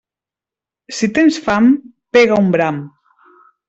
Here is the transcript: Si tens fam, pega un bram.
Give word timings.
Si 1.01 1.11
tens 1.19 1.39
fam, 1.45 1.71
pega 2.19 2.43
un 2.47 2.53
bram. 2.59 2.85